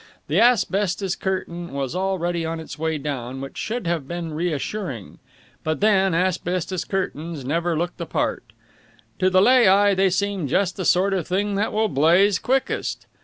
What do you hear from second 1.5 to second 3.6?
was already on its way down, which